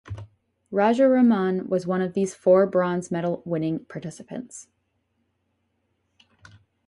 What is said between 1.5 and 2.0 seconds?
was